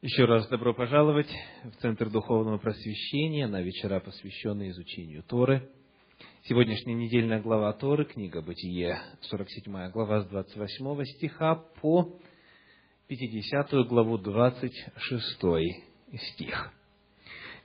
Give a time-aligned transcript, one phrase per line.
[0.00, 1.28] Еще раз добро пожаловать
[1.64, 5.68] в Центр Духовного Просвещения на вечера, посвященные изучению Торы.
[6.44, 12.16] Сегодняшняя недельная глава Торы, книга Бытие, 47 глава с 28 стиха по
[13.08, 15.42] 50 главу 26
[16.16, 16.72] стих.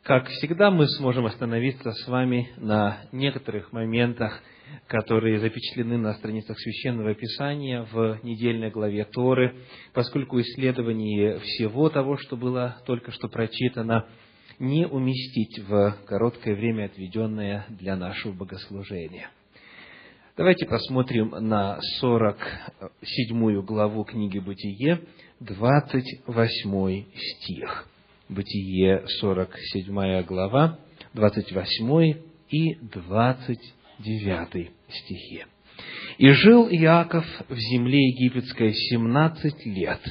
[0.04, 4.42] Как всегда, мы сможем остановиться с вами на некоторых моментах–
[4.88, 9.56] которые запечатлены на страницах Священного Писания в недельной главе Торы,
[9.94, 14.08] поскольку исследование всего того, что было только что прочитано,
[14.60, 19.30] не уместить в короткое время, отведенное для нашего богослужения.
[20.38, 25.02] Давайте посмотрим на 47 главу книги «Бытие»,
[25.40, 27.88] 28 стих.
[28.34, 30.80] Бытие, 47 глава,
[31.14, 32.18] 28
[32.50, 35.46] и 29 9 стихе.
[36.18, 40.02] «И жил Иаков в земле египетской семнадцать лет,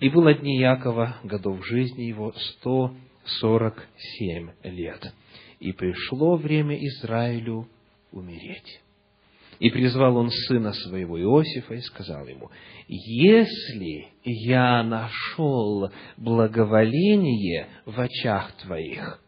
[0.00, 5.12] и было дни Якова годов жизни его сто сорок семь лет,
[5.60, 7.68] и пришло время Израилю
[8.12, 8.80] умереть.
[9.58, 12.50] И призвал он сына своего Иосифа и сказал ему,
[12.88, 19.20] «Если я нашел благоволение в очах твоих,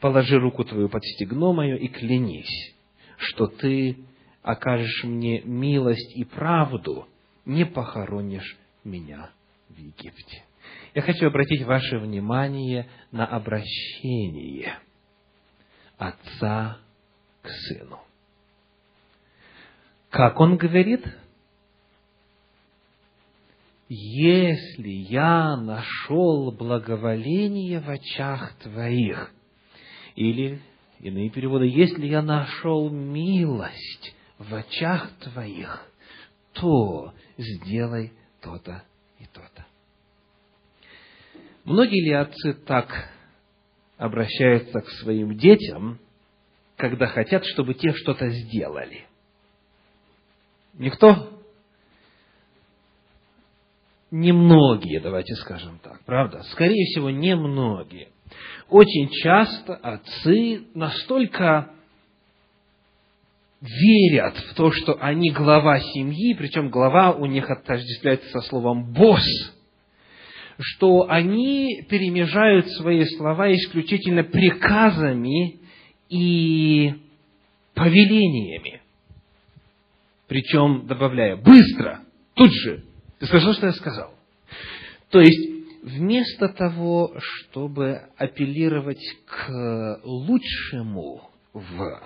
[0.00, 2.74] положи руку твою под стегно мое и клянись,
[3.18, 3.98] что ты
[4.42, 7.06] окажешь мне милость и правду,
[7.44, 9.30] не похоронишь меня
[9.68, 10.42] в Египте.
[10.94, 14.78] Я хочу обратить ваше внимание на обращение
[15.98, 16.78] отца
[17.42, 18.00] к сыну.
[20.12, 21.06] Как он говорит?
[23.88, 29.32] Если я нашел благоволение в очах твоих,
[30.14, 30.60] или
[31.00, 35.84] Иные переводы, если я нашел милость в очах твоих,
[36.52, 38.84] то сделай то-то
[39.18, 39.66] и то-то.
[41.64, 43.10] Многие ли отцы так
[43.96, 45.98] обращаются к своим детям,
[46.76, 49.06] когда хотят, чтобы те что-то сделали?
[50.74, 51.40] Никто?
[54.10, 56.42] Немногие, давайте скажем так, правда?
[56.50, 58.08] Скорее всего, немногие
[58.68, 61.70] очень часто отцы настолько
[63.60, 69.24] верят в то, что они глава семьи, причем глава у них отождествляется со словом «босс»,
[70.58, 75.60] что они перемежают свои слова исключительно приказами
[76.08, 76.94] и
[77.74, 78.81] повелениями.
[80.32, 82.00] Причем добавляя «быстро»,
[82.32, 82.82] «тут же».
[83.18, 84.14] Ты слышал, что я сказал?
[85.10, 92.02] То есть, вместо того, чтобы апеллировать к лучшему в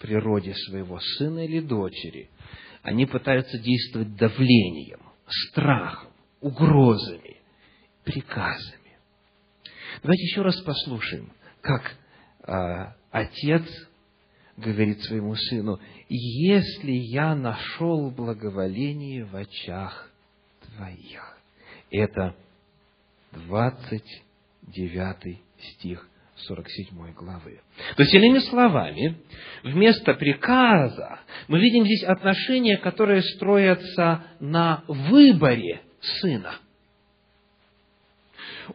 [0.00, 2.28] природе своего сына или дочери,
[2.82, 4.98] они пытаются действовать давлением,
[5.28, 6.10] страхом,
[6.40, 7.36] угрозами,
[8.02, 8.98] приказами.
[10.02, 11.94] Давайте еще раз послушаем, как
[12.48, 13.62] э, отец
[14.58, 20.10] говорит своему сыну, если я нашел благоволение в очах
[20.74, 21.38] твоих.
[21.90, 22.34] Это
[23.32, 27.60] 29 стих 47 главы.
[27.96, 29.16] То есть, иными словами,
[29.64, 35.82] вместо приказа мы видим здесь отношения, которые строятся на выборе
[36.20, 36.54] сына.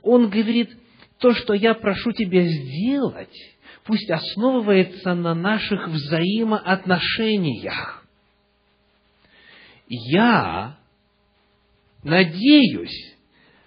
[0.02, 0.72] Он говорит,
[1.20, 3.53] то, что я прошу тебя сделать,
[3.86, 8.06] пусть основывается на наших взаимоотношениях.
[9.88, 10.78] Я
[12.04, 13.16] надеюсь,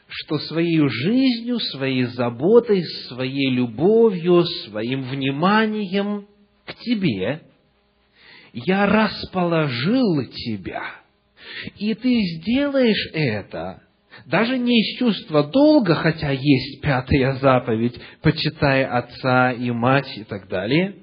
[0.08, 6.26] что своей жизнью, своей заботой, своей любовью, своим вниманием
[6.64, 7.42] к тебе
[8.52, 10.82] я расположил тебя.
[11.76, 13.82] И ты сделаешь это
[14.24, 20.48] даже не из чувства долга, хотя есть пятая заповедь, почитая отца и мать и так
[20.48, 20.96] далее,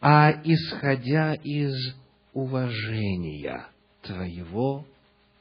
[0.00, 1.74] а исходя из
[2.32, 3.66] уважения
[4.02, 4.86] твоего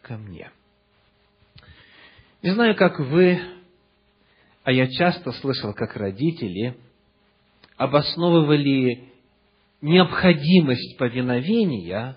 [0.02, 0.50] ко мне.
[2.42, 3.40] Не знаю, как вы,
[4.64, 6.78] а я часто слышал, как родители
[7.78, 9.10] обосновывали
[9.82, 12.16] необходимость повиновения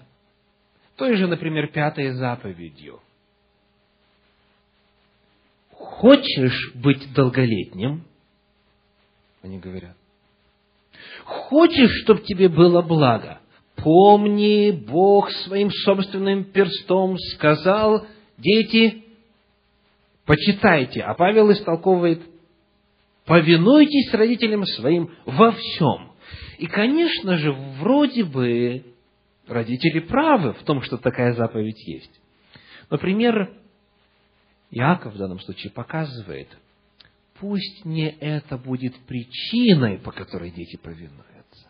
[0.96, 3.00] той же, например, пятой заповедью.
[5.78, 8.04] Хочешь быть долголетним?
[9.42, 9.96] Они говорят.
[11.24, 13.38] Хочешь, чтобы тебе было благо?
[13.76, 18.04] Помни, Бог своим собственным перстом сказал,
[18.38, 19.04] дети,
[20.26, 21.00] почитайте.
[21.02, 22.22] А Павел истолковывает,
[23.24, 26.10] повинуйтесь родителям своим во всем.
[26.58, 28.84] И, конечно же, вроде бы
[29.46, 32.20] родители правы в том, что такая заповедь есть.
[32.90, 33.52] Например,
[34.70, 36.48] Иаков в данном случае показывает,
[37.40, 41.68] пусть не это будет причиной, по которой дети повинуются.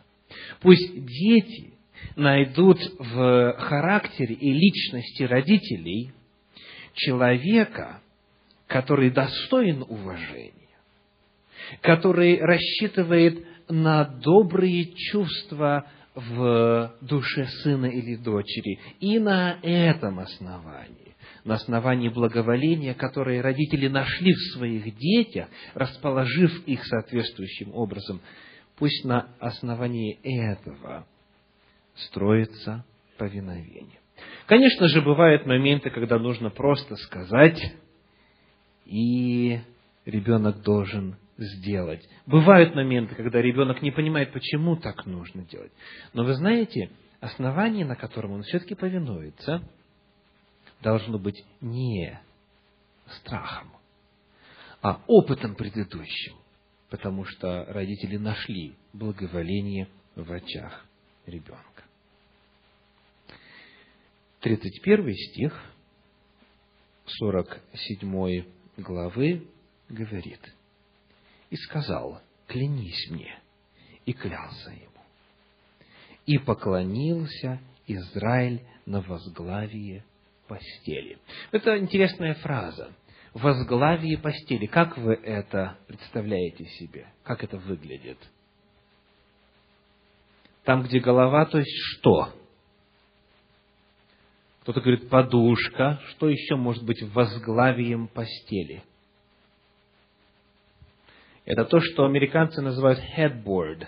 [0.61, 1.75] Пусть дети
[2.17, 6.13] найдут в характере и личности родителей
[6.95, 8.01] человека,
[8.67, 10.53] который достоин уважения,
[11.81, 18.79] который рассчитывает на добрые чувства в душе сына или дочери.
[19.01, 21.08] И на этом основании,
[21.49, 28.21] на основании благоволения, которое родители нашли в своих детях, расположив их соответствующим образом,
[28.77, 31.07] пусть на основании этого
[31.95, 32.85] строится
[33.17, 33.99] повиновение.
[34.47, 37.59] Конечно же, бывают моменты, когда нужно просто сказать,
[38.85, 39.61] и
[40.05, 42.07] ребенок должен сделать.
[42.27, 45.73] Бывают моменты, когда ребенок не понимает, почему так нужно делать.
[46.13, 46.91] Но вы знаете,
[47.21, 49.63] основание, на котором он все-таки повинуется,
[50.83, 52.21] должно быть не
[53.21, 53.73] страхом,
[54.83, 56.37] а опытом предыдущим,
[56.91, 60.87] потому что родители нашли благоволение в очах
[61.27, 61.85] ребенка.
[64.41, 65.65] 31 стих
[67.07, 68.45] 47
[68.77, 69.49] главы
[69.89, 70.41] говорит–
[71.51, 73.39] и сказал, клянись мне,
[74.05, 74.87] и клялся ему.
[76.27, 80.05] И поклонился Израиль на возглавие
[80.49, 81.19] постели.
[81.53, 82.91] Это интересная фраза.
[83.35, 84.67] Возглавие постели.
[84.67, 87.07] Как вы это представляете себе?
[87.23, 88.19] Как это выглядит?
[90.65, 92.33] Там, где голова, то есть что?
[94.63, 96.01] Кто-то говорит подушка.
[96.11, 98.83] Что еще может быть возглавием постели?
[101.47, 103.87] Это то, что американцы называют headboard,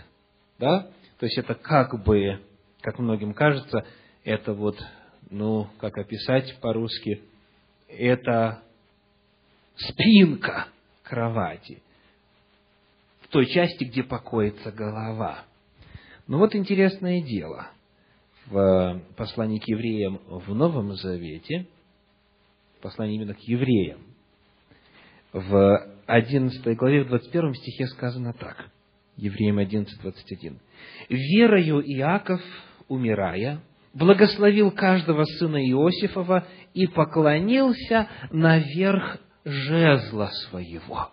[0.58, 0.90] да?
[1.18, 2.40] То есть это как бы,
[2.80, 3.84] как многим кажется,
[4.24, 4.82] это вот,
[5.30, 7.22] ну, как описать по-русски,
[7.88, 8.62] это
[9.76, 10.68] спинка
[11.02, 11.82] кровати,
[13.22, 15.44] в той части, где покоится голова.
[16.26, 17.68] Но вот интересное дело.
[18.46, 21.66] В послании к евреям в Новом Завете,
[22.80, 24.00] послание именно к евреям,
[25.32, 28.68] в 11 главе, в 21 стихе сказано так.
[29.16, 30.58] Евреям 11, 21.
[31.08, 32.40] «Верою Иаков,
[32.88, 33.60] умирая,
[33.94, 41.10] благословил каждого сына Иосифова и поклонился наверх жезла своего».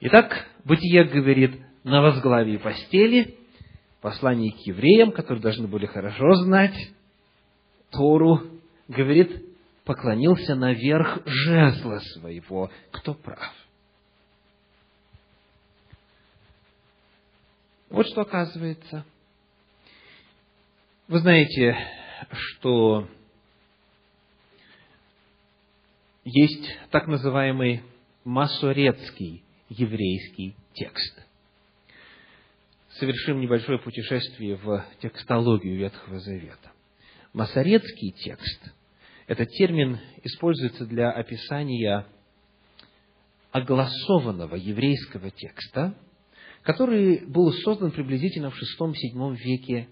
[0.00, 3.36] Итак, Бытие говорит на возглавии постели,
[4.00, 6.74] послание к евреям, которые должны были хорошо знать
[7.90, 8.40] Тору,
[8.88, 9.52] говорит
[9.84, 12.70] поклонился наверх жезла своего.
[12.90, 13.52] Кто прав?
[17.90, 19.04] Вот что оказывается.
[21.12, 21.76] Вы знаете,
[22.30, 23.06] что
[26.24, 27.82] есть так называемый
[28.24, 31.22] масорецкий еврейский текст.
[32.92, 36.72] Совершим небольшое путешествие в текстологию Ветхого Завета.
[37.34, 38.72] Масорецкий текст–
[39.26, 42.06] этот термин используется для описания
[43.50, 45.94] огласованного еврейского текста,
[46.62, 49.88] который был создан приблизительно в VI-VII веке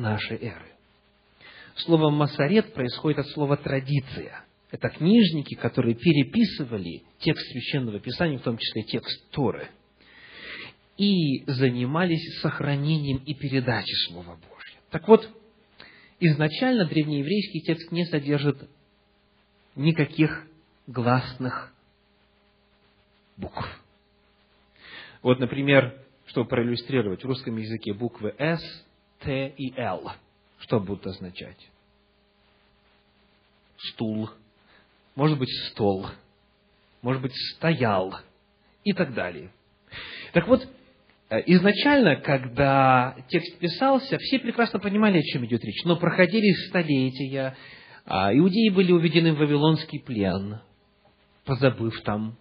[0.00, 0.66] нашей эры.
[1.76, 4.44] Слово «масорет» происходит от слова «традиция».
[4.70, 9.68] Это книжники, которые переписывали текст Священного Писания, в том числе текст Торы,
[10.96, 14.80] и занимались сохранением и передачей Слова Божьего.
[14.90, 15.28] Так вот,
[16.20, 18.68] изначально древнееврейский текст не содержит
[19.74, 20.46] никаких
[20.86, 21.72] гласных
[23.36, 23.66] букв.
[25.22, 28.62] Вот, например, чтобы проиллюстрировать, в русском языке буквы «С»,
[29.20, 30.12] «Т» и «Л».
[30.58, 31.70] Что будут означать?
[33.92, 34.30] Стул,
[35.14, 36.06] может быть, стол,
[37.00, 38.14] может быть, стоял
[38.84, 39.50] и так далее.
[40.32, 40.68] Так вот,
[41.30, 47.56] Э, изначально, когда текст писался, все прекрасно понимали, о чем идет речь, но проходили столетия,
[48.04, 50.60] а, иудеи были уведены в Вавилонский плен,
[51.44, 52.36] позабыв там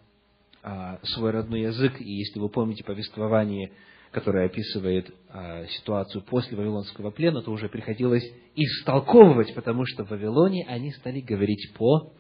[0.64, 3.72] а, свой родной язык, и если вы помните повествование,
[4.12, 8.24] которое описывает а, ситуацию после Вавилонского плена, то уже приходилось
[8.56, 12.12] истолковывать, потому что в Вавилоне они стали говорить по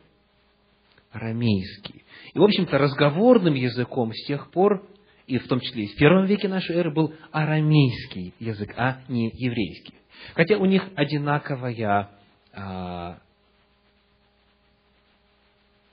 [1.11, 2.03] арамейски.
[2.33, 4.85] И, в общем-то, разговорным языком с тех пор
[5.29, 9.29] и в том числе и в первом веке нашей эры, был арамейский язык, а не
[9.35, 9.93] еврейский.
[10.33, 12.09] Хотя у них одинаковая
[12.51, 13.19] а,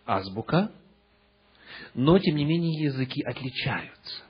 [0.07, 0.73] азбука,
[1.93, 4.23] но, тем не менее, языки отличаются.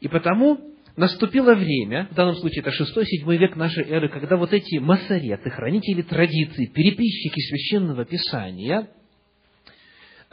[0.00, 0.60] И потому
[0.96, 6.02] наступило время, в данном случае это 6-7 век нашей эры, когда вот эти масареты, хранители
[6.02, 8.88] традиций, переписчики священного писания,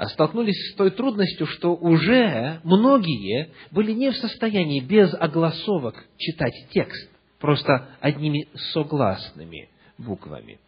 [0.09, 7.09] столкнулись с той трудностью, что уже многие были не в состоянии без огласовок читать текст,
[7.39, 10.59] просто одними согласными буквами.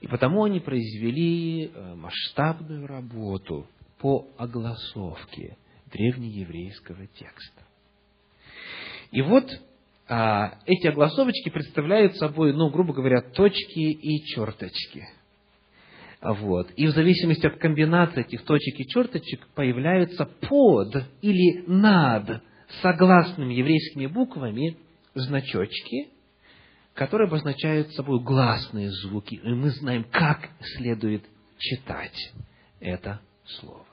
[0.00, 3.66] И потому они произвели э, масштабную работу
[3.98, 5.56] по огласовке
[5.90, 7.62] древнееврейского текста.
[9.14, 9.48] И вот
[10.08, 15.06] а, эти огласовочки представляют собой, ну, грубо говоря, точки и черточки.
[16.20, 16.72] Вот.
[16.72, 22.42] И в зависимости от комбинации этих точек и черточек появляются под или над
[22.82, 24.78] согласными еврейскими буквами
[25.14, 26.08] значочки,
[26.94, 29.36] которые обозначают собой гласные звуки.
[29.36, 31.22] И мы знаем, как следует
[31.58, 32.32] читать
[32.80, 33.86] это слово.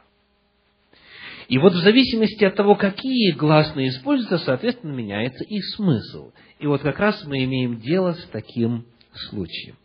[1.52, 6.32] И вот в зависимости от того, какие гласные используются, соответственно, меняется и смысл.
[6.60, 8.86] И вот как раз мы имеем дело с таким
[9.28, 9.76] случаем.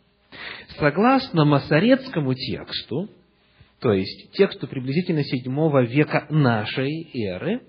[0.79, 3.09] Согласно масорецкому тексту,
[3.81, 7.61] то есть тексту приблизительно VII века нашей эры,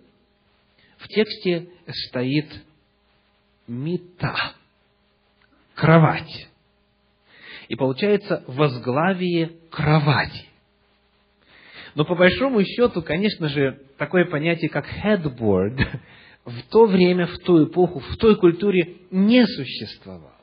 [0.98, 1.68] в тексте
[2.06, 2.46] стоит
[3.66, 4.52] мета,
[5.74, 6.46] кровать.
[7.66, 10.46] И получается возглавие кровати.
[11.98, 15.84] Но по большому счету, конечно же, такое понятие, как headboard,
[16.44, 20.36] в то время, в ту эпоху, в той культуре не существовало.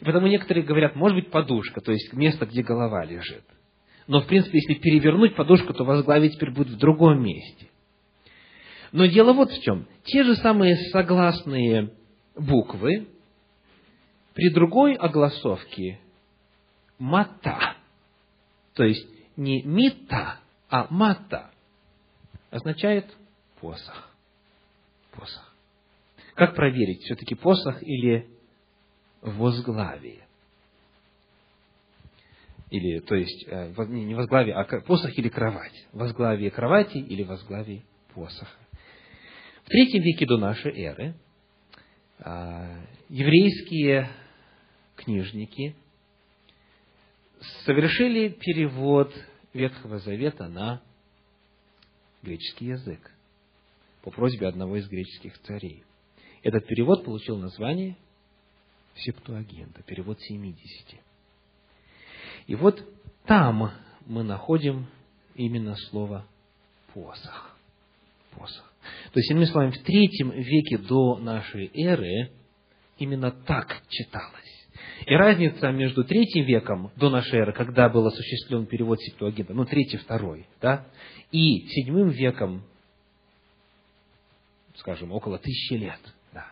[0.00, 3.42] И потому некоторые говорят, может быть, подушка, то есть место, где голова лежит.
[4.06, 7.66] Но, в принципе, если перевернуть подушку, то возглавие теперь будет в другом месте.
[8.92, 9.88] Но дело вот в чем.
[10.04, 11.90] Те же самые согласные
[12.36, 13.08] буквы
[14.34, 15.98] при другой огласовке
[17.00, 17.74] мата,
[18.74, 20.38] то есть не мита,
[20.68, 21.50] а мата,
[22.50, 23.06] означает
[23.60, 24.10] посох.
[25.12, 25.54] Посох.
[26.34, 28.28] Как проверить, все-таки посох или
[29.22, 30.24] возглавие?
[32.70, 35.86] Или, то есть, э, не возглавие, а посох или кровать.
[35.92, 38.58] Возглавие кровати или возглавие посоха.
[39.64, 41.14] В третьем веке до нашей эры
[42.18, 44.10] а, еврейские
[44.96, 45.74] книжники
[47.64, 49.14] совершили перевод
[49.52, 50.82] Ветхого Завета на
[52.22, 53.10] греческий язык
[54.02, 55.84] по просьбе одного из греческих царей.
[56.42, 57.96] Этот перевод получил название
[58.96, 61.00] Септуагента, перевод 70.
[62.46, 62.84] И вот
[63.24, 63.72] там
[64.06, 64.86] мы находим
[65.34, 66.26] именно слово
[66.92, 67.56] посох.
[68.32, 68.72] Посох.
[69.12, 72.32] То есть, иными словами, в третьем веке до нашей эры
[72.98, 74.53] именно так читалось.
[75.06, 79.98] И разница между третьим веком до нашей эры, когда был осуществлен перевод Септуагинта, ну, третий,
[79.98, 80.86] второй, да,
[81.30, 82.62] и седьмым веком,
[84.76, 86.00] скажем, около тысячи лет,
[86.32, 86.46] да.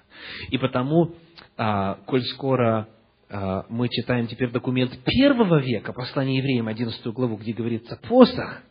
[0.51, 1.15] И потому,
[1.57, 2.89] а, коль скоро
[3.31, 8.63] а, мы читаем теперь документ первого века, послание евреям, 11 главу, где говорится «посох»,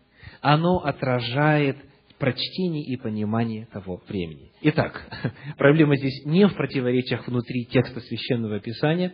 [0.42, 1.78] оно отражает
[2.20, 4.52] прочтение и понимание того времени.
[4.62, 5.02] Итак,
[5.58, 9.14] проблема здесь не в противоречиях внутри текста Священного Писания,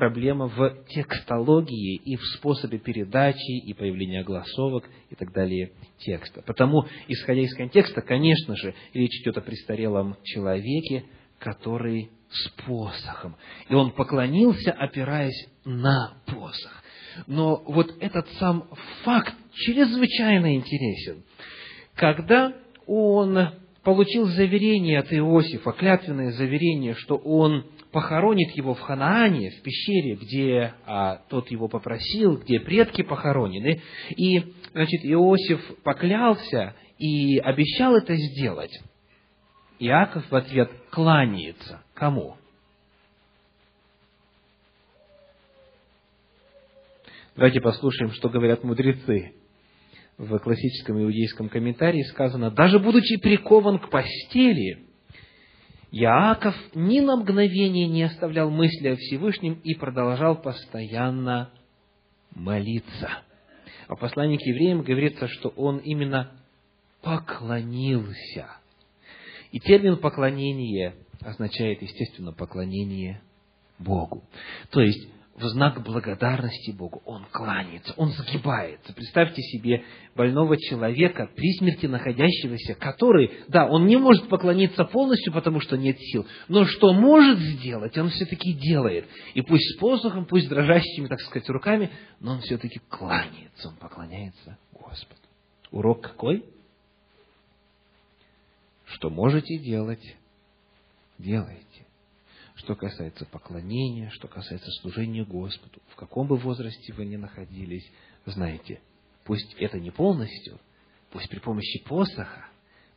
[0.00, 6.40] проблема в текстологии и в способе передачи и появления голосовок и так далее текста.
[6.40, 11.04] Потому, исходя из контекста, конечно же, речь идет о престарелом человеке,
[11.38, 13.36] который с посохом.
[13.68, 16.82] И он поклонился, опираясь на посох.
[17.26, 18.70] Но вот этот сам
[19.02, 21.24] факт чрезвычайно интересен.
[21.94, 22.54] Когда
[22.86, 23.50] он
[23.82, 30.74] получил заверение от Иосифа, клятвенное заверение, что он похоронит его в Ханаане, в пещере, где
[30.86, 33.82] а, тот его попросил, где предки похоронены.
[34.16, 38.78] И, значит, Иосиф поклялся и обещал это сделать.
[39.78, 41.82] Иаков в ответ кланяется.
[41.94, 42.36] Кому?
[47.34, 49.32] Давайте послушаем, что говорят мудрецы.
[50.18, 54.89] В классическом иудейском комментарии сказано, даже будучи прикован к постели,
[55.90, 61.50] Яаков ни на мгновение не оставлял мысли о Всевышнем и продолжал постоянно
[62.34, 63.10] молиться.
[63.88, 66.30] А в послании к евреям говорится, что он именно
[67.02, 68.46] поклонился.
[69.50, 73.20] И термин «поклонение» означает, естественно, поклонение
[73.78, 74.22] Богу.
[74.70, 77.02] То есть, в знак благодарности Богу.
[77.04, 78.92] Он кланяется, он сгибается.
[78.92, 79.84] Представьте себе
[80.14, 85.98] больного человека, при смерти находящегося, который, да, он не может поклониться полностью, потому что нет
[85.98, 89.06] сил, но что может сделать, он все-таки делает.
[89.34, 94.58] И пусть с посохом, пусть дрожащими, так сказать, руками, но он все-таки кланяется, он поклоняется
[94.72, 95.20] Господу.
[95.70, 96.44] Урок какой?
[98.84, 100.16] Что можете делать,
[101.18, 101.69] делайте
[102.60, 107.90] что касается поклонения, что касается служения Господу, в каком бы возрасте вы ни находились,
[108.26, 108.80] знаете,
[109.24, 110.58] Пусть это не полностью,
[111.12, 112.46] пусть при помощи посоха,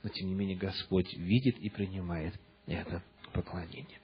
[0.02, 2.34] но тем не менее Господь видит и принимает
[2.66, 3.04] это
[3.34, 4.00] поклонение.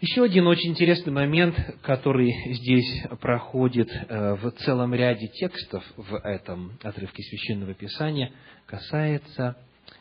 [0.00, 6.78] Еще один очень интересный момент, который здесь проходит э, в целом ряде текстов в этом
[6.82, 8.32] отрывке Священного Писания,
[8.64, 9.58] касается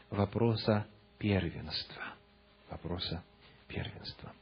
[0.09, 0.85] вопроса
[1.17, 2.01] первенства.
[2.69, 3.21] Вопроса
[3.69, 4.33] первенства.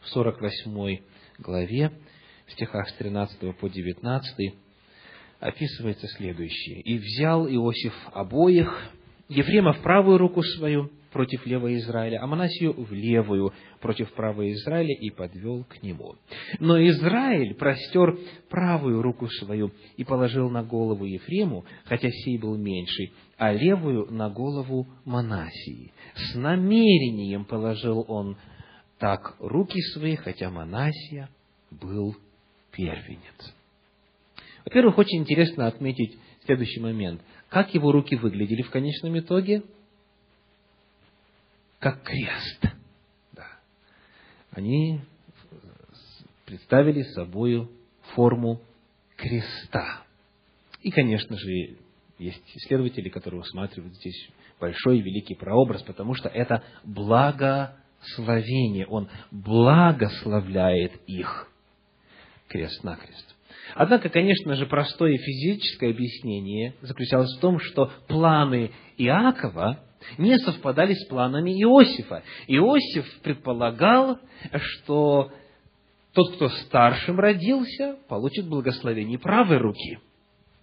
[0.00, 1.00] В 48
[1.38, 1.92] главе,
[2.46, 4.54] в стихах с 13 по 19,
[5.38, 6.80] описывается следующее.
[6.80, 8.90] «И взял Иосиф обоих,
[9.28, 14.94] Ефрема в правую руку свою, против левого Израиля, а Манасию в левую против правого Израиля
[14.94, 16.16] и подвел к нему.
[16.60, 18.18] Но Израиль простер
[18.50, 24.28] правую руку свою и положил на голову Ефрему, хотя сей был меньший, а левую на
[24.28, 25.94] голову Манасии.
[26.16, 28.36] С намерением положил он
[28.98, 31.30] так руки свои, хотя Манасия
[31.70, 32.14] был
[32.72, 33.54] первенец.
[34.66, 37.22] Во-первых, очень интересно отметить следующий момент.
[37.48, 39.62] Как его руки выглядели в конечном итоге?
[41.78, 42.66] Как крест.
[43.32, 43.46] Да.
[44.52, 45.00] Они
[46.44, 47.70] представили собою
[48.14, 48.60] форму
[49.16, 50.02] креста.
[50.82, 51.76] И, конечно же,
[52.18, 58.86] есть исследователи, которые усматривают здесь большой и великий прообраз, потому что это благословение.
[58.86, 61.50] Он благословляет их
[62.48, 63.34] крест-накрест.
[63.74, 69.80] Однако, конечно же, простое физическое объяснение заключалось в том, что планы Иакова
[70.18, 72.22] не совпадали с планами Иосифа.
[72.46, 74.18] Иосиф предполагал,
[74.54, 75.32] что
[76.12, 79.98] тот, кто старшим родился, получит благословение правой руки.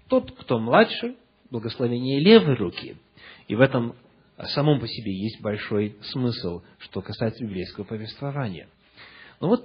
[0.08, 1.16] Тот, кто младше,
[1.50, 2.98] благословение левой руки.
[3.48, 3.96] И в этом
[4.48, 8.68] самом по себе есть большой смысл, что касается библейского повествования.
[9.40, 9.64] Но вот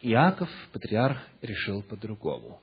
[0.00, 2.60] Иаков, патриарх, решил по-другому.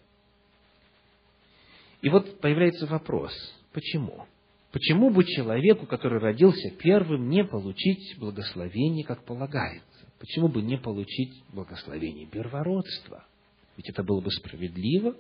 [2.02, 3.34] И вот появляется вопрос,
[3.74, 4.12] почему?
[4.12, 4.41] Почему
[4.72, 9.84] бы человеку, который родился первым, не получить благословение, как полагается?
[10.20, 13.26] Почему бы не получить благословение первородства?
[13.76, 15.16] Ведь это было бы справедливо,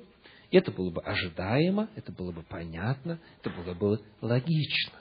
[0.51, 4.99] это было бы ожидаемо, это было бы понятно, это было бы логично.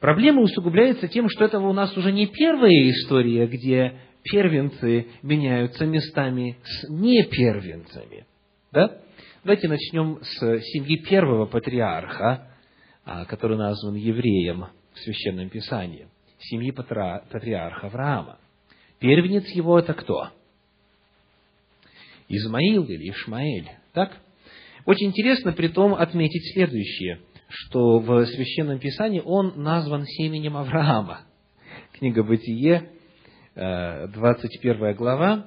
[0.00, 6.58] Проблема усугубляется тем, что это у нас уже не первая история, где первенцы меняются местами
[6.62, 8.26] с непервенцами.
[8.72, 9.00] Да?
[9.42, 12.55] Давайте начнем с семьи первого патриарха,
[13.28, 18.38] который назван евреем в Священном Писании, семьи патриарха Авраама.
[18.98, 20.30] Первенец его это кто?
[22.28, 24.16] Измаил или Ишмаэль, так?
[24.84, 31.20] Очень интересно при том отметить следующее, что в Священном Писании он назван семенем Авраама.
[31.92, 32.90] Книга Бытие,
[33.54, 35.46] 21 э, глава,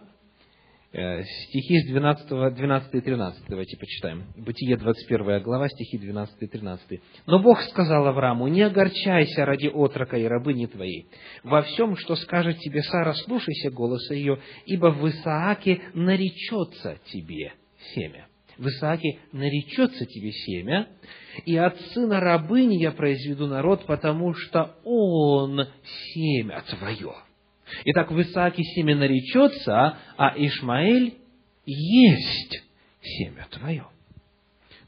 [0.91, 4.23] стихи с 12, 12 и 13 давайте почитаем.
[4.36, 7.02] Бытие 21 глава, стихи 12 и 13.
[7.28, 11.08] «Но Бог сказал Аврааму, не огорчайся ради отрока и рабыни твоей.
[11.43, 17.54] Во всем, что скажет тебе Сара, слушайся голоса ее, ибо в Исааке наречется тебе
[17.93, 18.28] семя.
[18.58, 20.88] В Исааке наречется тебе семя,
[21.45, 25.67] и от сына рабыни я произведу народ, потому что он
[26.13, 27.28] семя твое».
[27.86, 31.17] Итак, в Исааке семя наречется, а Ишмаэль
[31.65, 32.63] есть
[33.01, 33.88] семя твое.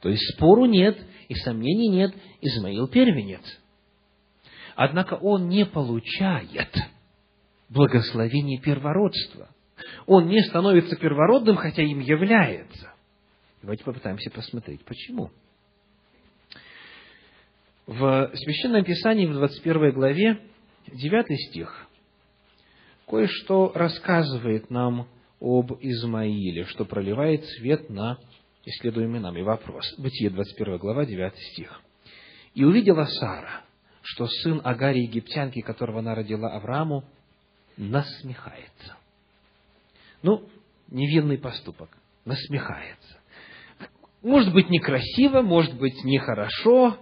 [0.01, 0.97] То есть спору нет
[1.29, 3.43] и сомнений нет, Измаил первенец.
[4.75, 6.75] Однако он не получает
[7.69, 9.49] благословение первородства.
[10.07, 12.91] Он не становится первородным, хотя им является.
[13.61, 15.29] Давайте попытаемся посмотреть, почему.
[17.85, 20.41] В Священном Писании, в 21 главе,
[20.87, 21.87] 9 стих,
[23.11, 25.05] кое-что рассказывает нам
[25.41, 28.17] об Измаиле, что проливает свет на
[28.65, 29.83] исследуемый нами вопрос.
[29.97, 31.81] Бытие 21 глава, 9 стих.
[32.53, 33.63] «И увидела Сара,
[34.01, 37.03] что сын Агари египтянки, которого она родила Аврааму,
[37.75, 38.95] насмехается».
[40.23, 40.47] Ну,
[40.89, 41.89] невинный поступок,
[42.23, 43.19] насмехается.
[44.21, 46.97] Может быть, некрасиво, может быть, нехорошо,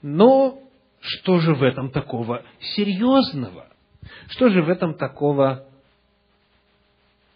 [0.00, 0.62] но
[1.00, 3.71] что же в этом такого серьезного?
[4.28, 5.66] Что же в этом такого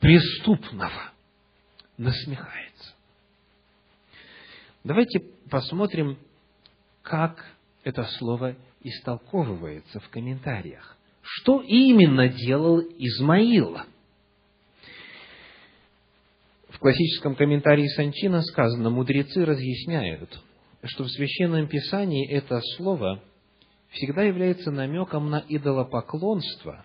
[0.01, 1.13] преступного?
[1.97, 2.95] Насмехается.
[4.85, 6.19] Давайте посмотрим,
[7.03, 7.45] как
[7.85, 10.97] это слово истолковывается в комментариях.
[11.23, 13.79] Что именно делал Измаил?
[16.69, 20.39] В классическом комментарии Санчина сказано, мудрецы разъясняют,
[20.85, 23.23] что в Священном Писании это слово–
[23.91, 26.85] всегда является намеком на идолопоклонство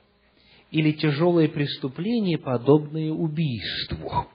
[0.71, 4.27] или тяжелые преступления, подобные убийству.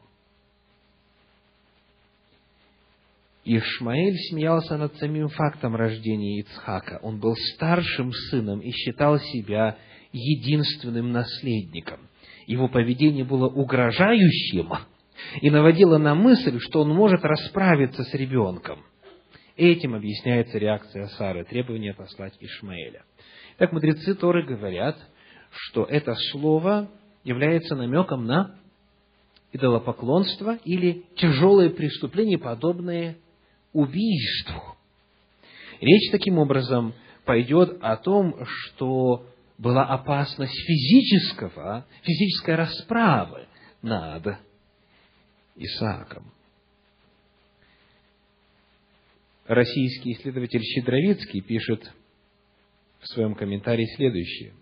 [3.45, 6.99] Ишмаэль смеялся над самим фактом рождения Ицхака.
[7.03, 9.79] Он был старшим сыном и считал себя
[10.13, 12.01] единственным наследником.
[12.47, 14.73] Его поведение было угрожающим
[15.41, 18.85] и наводило на мысль, что он может расправиться с ребенком.
[19.57, 23.05] Этим объясняется реакция Сары, требование послать Ишмаэля.
[23.57, 24.99] Так мудрецы Торы говорят,
[25.51, 26.91] что это слово
[27.25, 28.59] является намеком на
[29.53, 33.17] идолопоклонство или тяжелые преступления, подобные
[33.73, 34.77] убийству.
[35.81, 36.93] Речь таким образом
[37.25, 43.47] пойдет о том, что была опасность физического, физической расправы
[43.81, 44.39] над
[45.57, 46.36] Исааком.
[49.47, 51.93] Российский исследователь Щедровицкий пишет
[52.99, 54.55] в своем комментарии следующее.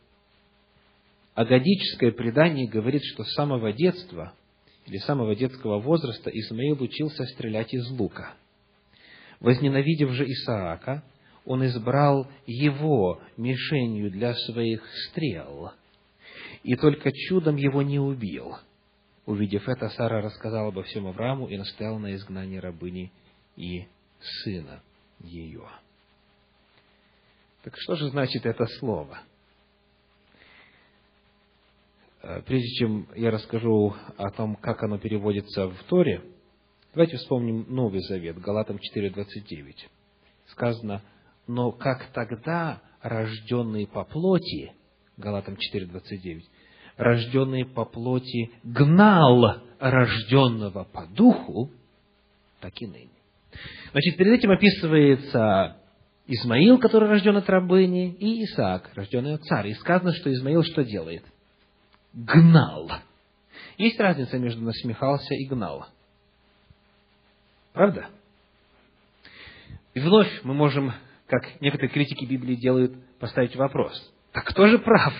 [1.34, 4.34] Агадическое предание говорит, что с самого детства
[4.86, 8.34] или самого детского возраста Исмаил учился стрелять из лука.
[9.40, 11.02] Возненавидев же Исаака,
[11.46, 15.72] он избрал его мишенью для своих стрел,
[16.62, 18.56] и только чудом его не убил.
[19.24, 23.10] Увидев это, Сара рассказала обо всем Аврааму и настояла на изгнании рабыни
[23.56, 23.86] и
[24.42, 24.82] сына
[25.20, 25.68] ее.
[27.62, 29.20] Так что же значит это слово?
[32.22, 36.22] Э, прежде чем я расскажу о том, как оно переводится в Торе,
[36.94, 39.88] давайте вспомним Новый Завет, Галатам 4.29.
[40.46, 41.02] Сказано,
[41.46, 44.72] но как тогда рожденные по плоти,
[45.16, 46.42] Галатам 4.29,
[46.96, 51.70] рожденный по плоти гнал рожденного по духу,
[52.60, 53.13] так и ныне.
[53.94, 55.76] Значит, перед этим описывается
[56.26, 59.70] Измаил, который рожден от рабыни, и Исаак, рожденный от царя.
[59.70, 61.24] И сказано, что Измаил что делает?
[62.12, 62.90] Гнал.
[63.78, 65.86] Есть разница между насмехался и гнал.
[67.72, 68.06] Правда?
[69.94, 70.92] И вновь мы можем,
[71.28, 74.12] как некоторые критики Библии делают, поставить вопрос.
[74.32, 75.14] Так кто же прав?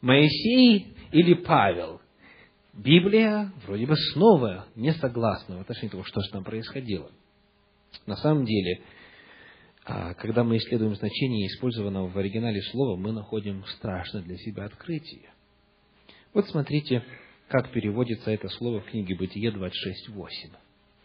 [0.00, 2.00] Моисей или Павел?
[2.72, 7.08] Библия вроде бы снова не согласна в отношении того, что же там происходило.
[8.04, 8.82] На самом деле,
[9.84, 15.30] а, когда мы исследуем значение использованного в оригинале слова, мы находим страшное для себя открытие.
[16.34, 17.04] Вот смотрите,
[17.48, 20.28] как переводится это слово в книге Бытие 26.8.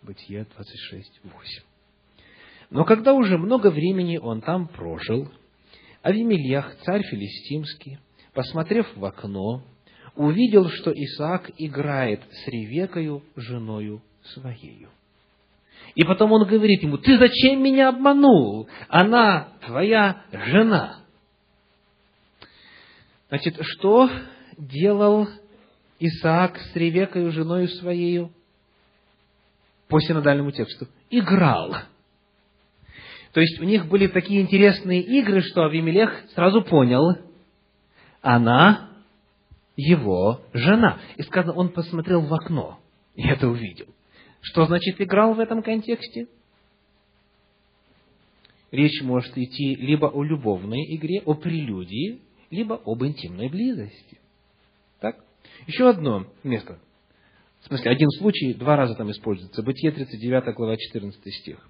[0.01, 1.63] Бытие 26.8.
[2.71, 5.31] Но когда уже много времени он там прожил,
[6.01, 7.99] Авимельях, царь филистимский,
[8.33, 9.63] посмотрев в окно,
[10.15, 14.89] увидел, что Исаак играет с Ревекою, женою своею.
[15.95, 18.67] И потом он говорит ему, ты зачем меня обманул?
[18.87, 20.99] Она твоя жена.
[23.29, 24.09] Значит, что
[24.57, 25.27] делал
[25.99, 28.27] Исаак с Ревекой, женой своей?
[29.87, 30.87] По синодальному тексту.
[31.09, 31.75] Играл.
[33.33, 37.17] То есть у них были такие интересные игры, что Авимелех сразу понял,
[38.21, 38.89] она
[39.75, 40.99] его жена.
[41.17, 42.81] И сказано, он посмотрел в окно
[43.15, 43.87] и это увидел.
[44.41, 46.27] Что значит играл в этом контексте?
[48.71, 54.17] Речь может идти либо о любовной игре, о прелюдии, либо об интимной близости.
[54.99, 55.23] Так?
[55.67, 56.79] Еще одно место.
[57.61, 59.61] В смысле, один случай два раза там используется.
[59.61, 61.69] Бытие 39 глава 14 стих.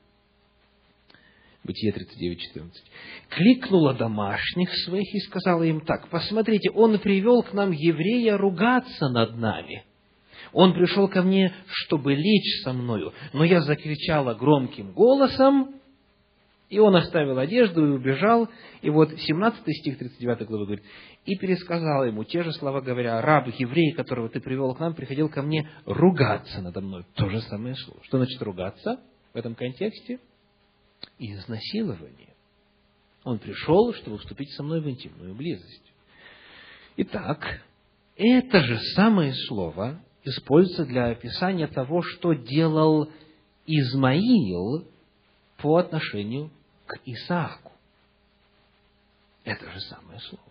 [1.64, 2.84] Бытие 39, 14.
[3.30, 9.38] Кликнула домашних своих и сказала им так, посмотрите, он привел к нам еврея ругаться над
[9.38, 9.84] нами.
[10.54, 15.76] Он пришел ко мне, чтобы лечь со мною, но я закричала громким голосом,
[16.70, 18.50] и он оставил одежду и убежал.
[18.82, 20.86] И вот 17 стих 39 главы говорит,
[21.26, 25.28] и пересказал ему те же слова, говоря, раб, еврей, которого ты привел к нам, приходил
[25.28, 27.06] ко мне ругаться надо мной.
[27.16, 28.00] То же самое слово.
[28.04, 29.02] Что значит ругаться
[29.34, 30.20] в этом контексте?
[31.20, 32.36] Изнасилование.
[33.26, 35.94] Он пришел, чтобы вступить со мной в интимную близость.
[36.96, 37.62] Итак,
[38.16, 43.12] это же самое слово используется для описания того, что делал
[43.66, 44.88] Измаил
[45.58, 46.52] по отношению
[46.86, 47.72] к Исааку.
[49.44, 50.44] Это же самое слово.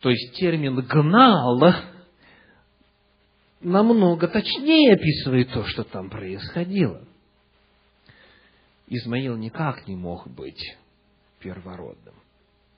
[0.00, 1.60] То есть термин «гнал»
[3.60, 7.06] намного точнее описывает то, что там происходило.
[8.86, 10.76] Измаил никак не мог быть
[11.38, 12.14] первородным,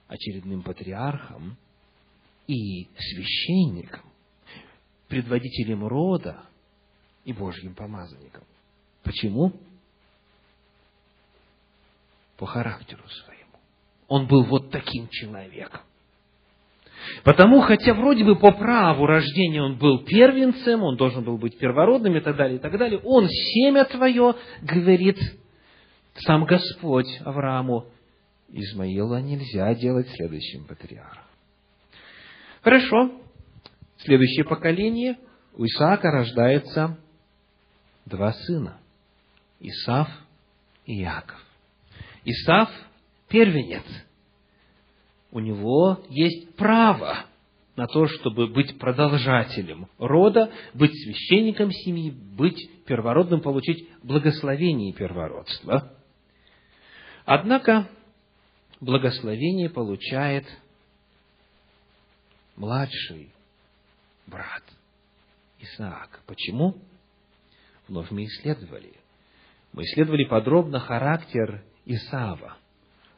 [0.08, 1.56] очередным патриархом
[2.46, 4.11] и священником
[5.12, 6.40] предводителем рода
[7.26, 8.44] и Божьим помазанником.
[9.02, 9.52] Почему?
[12.38, 13.58] По характеру своему.
[14.08, 15.82] Он был вот таким человеком.
[17.24, 22.16] Потому, хотя вроде бы по праву рождения он был первенцем, он должен был быть первородным
[22.16, 25.18] и так далее, и так далее, он семя твое, говорит
[26.20, 27.84] сам Господь Аврааму,
[28.48, 31.24] Измаила нельзя делать следующим патриархом.
[32.62, 33.22] Хорошо.
[34.04, 35.16] Следующее поколение.
[35.54, 36.98] У Исаака рождается
[38.04, 38.78] два сына.
[39.60, 40.08] Исав
[40.86, 41.40] и Яков.
[42.24, 42.68] Исав–
[43.28, 43.84] первенец.
[45.30, 47.26] У него есть право
[47.76, 55.96] на то, чтобы быть продолжателем рода, быть священником семьи, быть первородным, получить благословение первородства.
[57.24, 57.88] Однако
[58.80, 60.44] благословение получает
[62.56, 63.32] младший
[64.26, 64.62] брат
[65.58, 66.22] Исаак.
[66.26, 66.76] Почему?
[67.88, 68.94] Вновь мы исследовали.
[69.72, 72.56] Мы исследовали подробно характер Исава,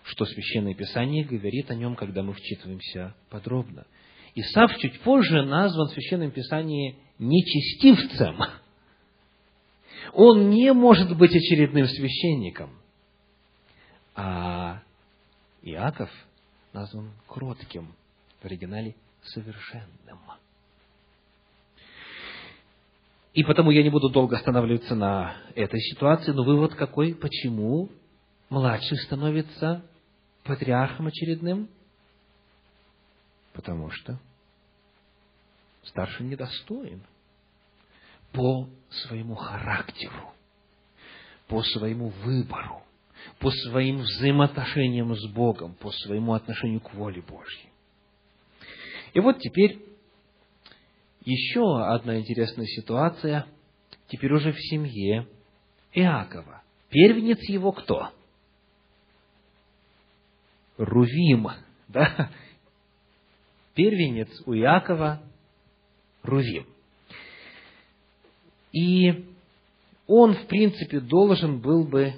[0.04, 3.86] что Священное Писание говорит о нем, когда мы вчитываемся подробно.
[4.34, 8.40] Исав чуть позже назван в Священном Писании нечестивцем.
[10.12, 12.78] Он не может быть очередным священником.
[14.14, 14.82] А
[15.62, 16.10] Иаков
[16.72, 17.94] назван кротким,
[18.40, 20.20] в оригинале совершенным.
[23.35, 27.16] И потому я не буду долго останавливаться на этой ситуации, но вывод какой?
[27.16, 27.90] Почему
[28.49, 29.85] младший становится
[30.44, 31.68] патриархом очередным?
[33.53, 34.20] Потому что
[35.83, 37.03] старший недостоин
[38.33, 40.33] по своему характеру,
[41.49, 42.85] по своему выбору,
[43.40, 47.68] по своим взаимоотношениям с Богом, по своему отношению к воле Божьей.
[49.12, 49.81] И вот теперь
[51.24, 53.46] еще одна интересная ситуация,
[54.08, 55.26] теперь уже в семье
[55.92, 56.62] Иакова.
[56.90, 58.12] Первенец его кто?
[60.76, 61.48] Рувим,
[61.88, 62.30] да?
[63.74, 65.22] Первенец у Иакова
[66.22, 66.66] Рувим.
[68.72, 69.24] И
[70.06, 72.12] он, в принципе, должен был бы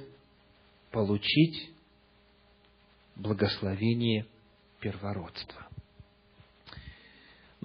[0.90, 1.70] получить
[3.14, 4.26] благословение
[4.80, 5.65] первородства.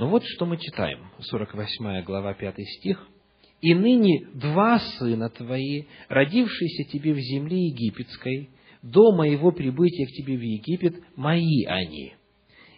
[0.01, 3.07] Но вот что мы читаем, 48 глава, 5 стих.
[3.61, 8.49] «И ныне два сына твои, родившиеся тебе в земле египетской,
[8.81, 12.15] до моего прибытия к тебе в Египет, мои они.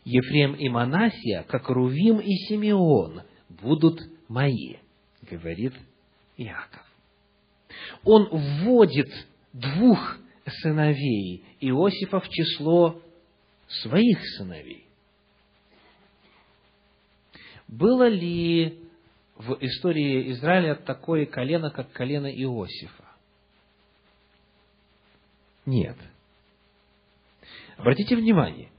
[0.04, 4.76] Ефрем и Манасия, как Рувим и Симеон, будут мои,
[5.22, 5.76] говорит
[6.36, 6.86] Иаков.
[8.04, 9.08] Он вводит
[9.54, 10.18] двух
[10.62, 13.02] сыновей Иосифа в число
[13.70, 14.84] своих сыновей.
[17.74, 18.78] Было ли
[19.36, 23.04] в истории Израиля такое колено, как колено Иосифа?
[25.66, 25.98] Нет.
[27.78, 28.70] Обратите внимание,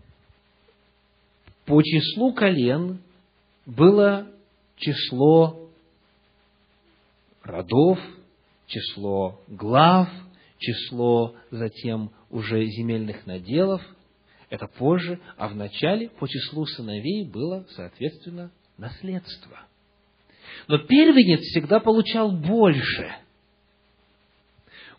[1.65, 3.01] по числу колен
[3.67, 4.29] было
[4.77, 5.69] число
[7.43, 7.99] родов,
[8.67, 10.09] число глав,
[10.59, 13.83] число затем уже земельных наделов.
[14.51, 19.61] Это позже, а в начале по числу сыновей было, соответственно, наследство.
[20.69, 23.15] Но первенец всегда получал больше.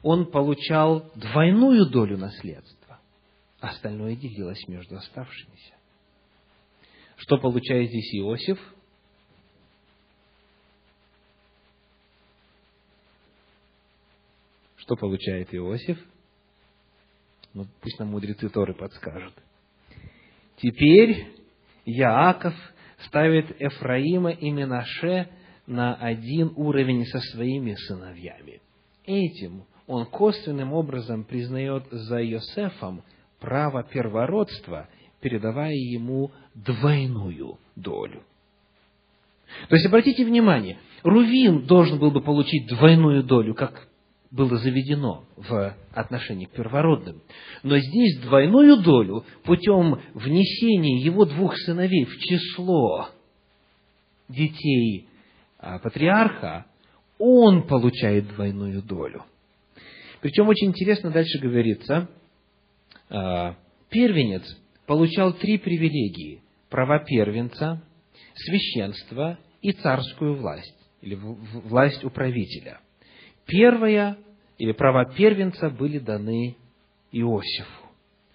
[0.02, 3.00] Он получал двойную долю наследства.
[3.60, 5.74] Остальное делилось между оставшимися.
[7.18, 8.60] Что получает здесь Иосиф?
[14.76, 15.98] Что получает Иосиф?
[17.56, 19.34] Ну, пусть нам мудрецы Торы подскажут.
[20.58, 21.34] Теперь
[21.86, 22.54] Яаков
[23.08, 25.30] ставит Эфраима и Менаше
[25.68, 28.62] на один уровень со своими сыновьями.
[29.06, 33.04] Этим он косвенным образом признает за Йосефом
[33.39, 34.88] право первородства,
[35.22, 38.24] передавая ему двойную долю.
[39.70, 43.88] То есть, обратите внимание, Рувим должен был бы получить двойную долю, как
[44.32, 47.22] было заведено в отношении к первородным.
[47.64, 53.10] Но здесь двойную долю путем внесения его двух сыновей в число
[54.28, 55.08] детей
[55.58, 56.66] а, патриарха,
[57.18, 59.24] он получает двойную долю.
[60.22, 62.10] Причем очень интересно дальше говорится,
[63.10, 63.56] а,
[63.90, 64.44] первенец
[64.86, 66.42] получал три привилегии.
[66.70, 67.82] Права первенца,
[68.34, 72.80] священство и царскую власть, или власть управителя.
[73.46, 74.18] Первая
[74.58, 76.58] или права первенца были даны
[77.12, 77.86] Иосифу.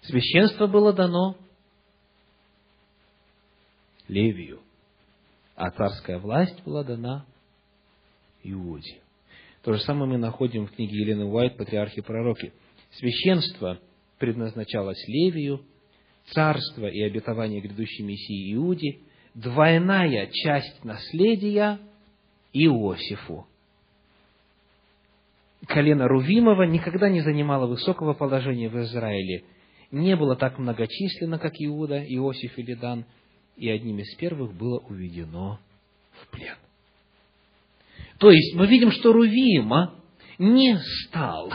[0.01, 1.37] Священство было дано
[4.07, 4.61] Левию,
[5.55, 7.25] а царская власть была дана
[8.43, 9.01] Иуде.
[9.63, 12.51] То же самое мы находим в книге Елены Уайт «Патриархи и пророки».
[12.93, 13.79] Священство
[14.17, 15.63] предназначалось Левию,
[16.25, 18.99] царство и обетование грядущей Мессии Иуде,
[19.35, 21.79] двойная часть наследия
[22.53, 23.47] Иосифу.
[25.67, 29.43] Колено Рувимова никогда не занимало высокого положения в Израиле,
[29.91, 33.05] не было так многочисленно, как Иуда, Иосиф или Дан,
[33.57, 35.59] и одним из первых было уведено
[36.11, 36.55] в плен.
[38.17, 39.95] То есть мы видим, что Рувима
[40.37, 41.51] не стал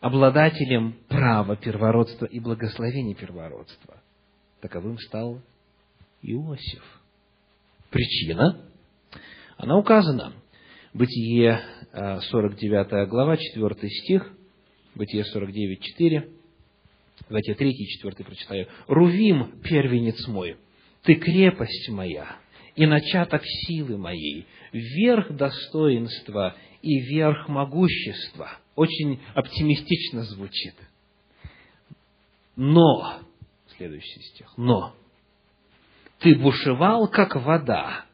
[0.00, 4.00] обладателем права первородства и благословения первородства.
[4.60, 5.40] Таковым стал
[6.22, 6.82] Иосиф.
[7.90, 8.64] Причина?
[9.56, 10.32] Она указана.
[10.94, 14.32] Бытие 49 э, глава, 4 стих,
[14.94, 16.30] Бытие 49, 4.
[17.28, 18.68] Давайте 3 и 4 прочитаю.
[18.86, 20.56] «Рувим, первенец мой,
[21.02, 22.38] ты крепость моя,
[22.74, 28.58] и начаток силы моей, верх достоинства и верх могущества».
[28.74, 30.74] Очень оптимистично звучит.
[32.56, 33.20] Но,
[33.76, 34.94] следующий стих, но,
[36.18, 38.06] ты бушевал, как вода,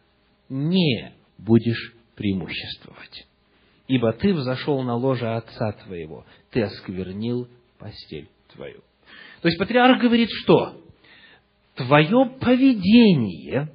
[0.49, 3.26] не будешь преимуществовать.
[3.89, 8.81] Ибо ты взошел на ложе отца твоего, ты осквернил постель твою.
[9.43, 10.81] То есть патриарх говорит, что
[11.77, 13.73] твое поведение,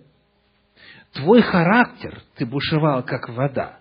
[1.13, 3.79] твой характер, ты бушевал как вода,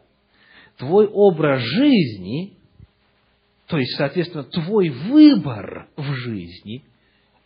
[0.77, 2.57] твой образ жизни,
[3.67, 6.85] то есть, соответственно, твой выбор в жизни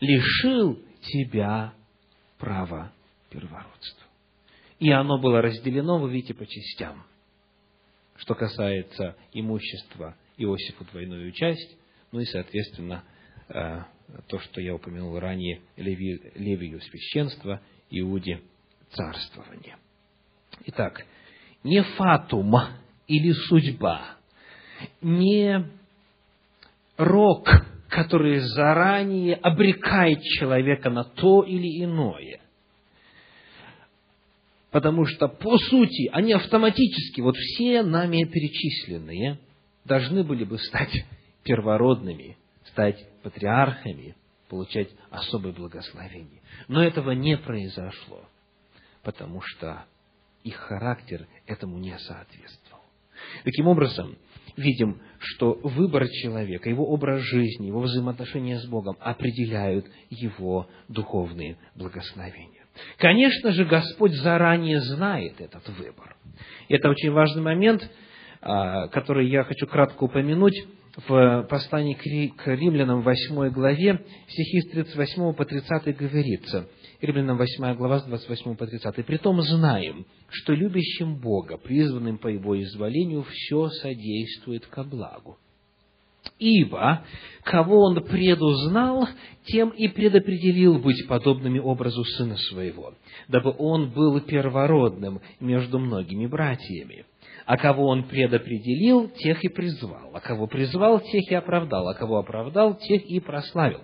[0.01, 1.75] лишил тебя
[2.38, 2.92] права
[3.31, 4.07] первородства.
[4.79, 7.05] И оно было разделено, вы видите, по частям.
[8.16, 11.77] Что касается имущества Иосифу двойную часть,
[12.12, 13.05] ну и, соответственно,
[13.48, 13.83] э,
[14.29, 18.40] то, что я упомянул ранее, Леви, Левию священство, Иуде
[18.90, 19.77] царствование.
[20.66, 21.05] Итак,
[21.62, 22.55] не фатум
[23.07, 24.16] или судьба,
[25.00, 25.66] не
[26.96, 27.48] рок,
[27.88, 32.40] который заранее обрекает человека на то или иное,
[34.75, 39.39] Потому что, по сути, они автоматически, вот все нами перечисленные,
[39.85, 41.05] должны были бы стать
[41.45, 44.17] первородными, стать патриархами,
[44.49, 46.43] получать особое благословение.
[46.67, 48.29] Но этого не произошло,
[49.05, 49.85] потому что
[50.43, 52.83] их характер этому не соответствовал.
[53.45, 54.17] Таким образом,
[54.57, 62.63] видим, что выбор человека, его образ жизни, его взаимоотношения с Богом определяют его духовные благословения.
[62.99, 66.17] Конечно же, Господь заранее знает этот выбор.
[66.69, 67.89] Это очень важный момент,
[68.41, 70.57] а, который я хочу кратко упомянуть
[71.07, 76.69] в послании к римлянам 8 главе, стихи с 38 по 30 говорится,
[77.01, 79.05] Римлянам 8 глава с 28 по 30.
[79.05, 85.39] «Притом знаем, что любящим Бога, призванным по Его изволению, все содействует ко благу,
[86.39, 87.05] Ибо,
[87.43, 89.09] кого он предузнал,
[89.47, 92.95] тем и предопределил быть подобными образу сына своего,
[93.29, 97.07] дабы он был первородным между многими братьями.
[97.47, 100.11] А кого он предопределил, тех и призвал.
[100.15, 101.89] А кого призвал, тех и оправдал.
[101.89, 103.81] А кого оправдал, тех и прославил.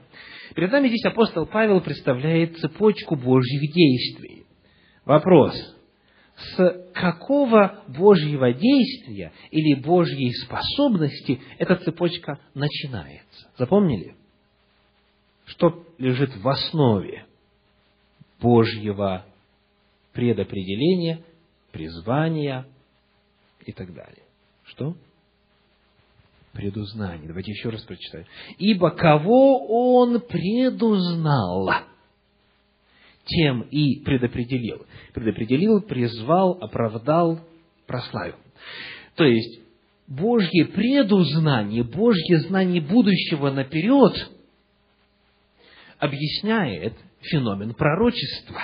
[0.55, 4.45] Перед нами здесь апостол Павел представляет цепочку Божьих действий.
[5.05, 5.55] Вопрос–
[6.41, 13.51] с какого Божьего действия или Божьей способности эта цепочка начинается.
[13.57, 14.15] Запомнили?
[15.47, 17.27] Что лежит в основе
[18.41, 19.25] Божьего
[20.13, 21.23] предопределения,
[21.73, 22.67] призвания
[23.65, 24.25] и так далее.
[24.65, 24.95] Что?
[26.53, 27.29] Предузнание.
[27.29, 28.27] Давайте еще раз прочитаем.
[28.59, 31.71] Ибо кого он предузнал,
[33.31, 34.87] тем и предопределил.
[35.15, 37.41] Предопределил, призвал, оправдал,
[37.87, 38.37] прославил.
[39.17, 39.61] То есть,
[40.07, 44.31] Божье предузнание, Божье знание будущего наперед
[45.99, 48.61] объясняет феномен пророчества.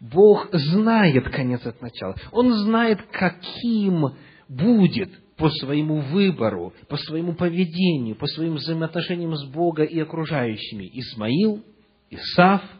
[0.00, 2.16] Бог знает конец от начала.
[2.32, 4.14] Он знает, каким
[4.48, 11.62] будет по своему выбору, по своему поведению, по своим взаимоотношениям с Богом и окружающими Исмаил,
[12.10, 12.62] Исав–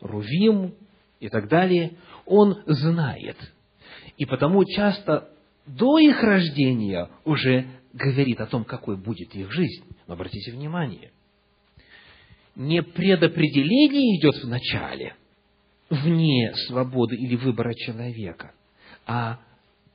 [0.00, 0.74] Рувим
[1.20, 1.92] и так далее,
[2.26, 3.36] он знает.
[4.16, 5.30] И потому часто
[5.66, 9.84] до их рождения уже говорит о том, какой будет их жизнь.
[10.06, 11.10] Но обратите внимание,
[12.54, 15.14] не предопределение идет в начале,
[15.90, 18.52] вне свободы или выбора человека,
[19.06, 19.40] а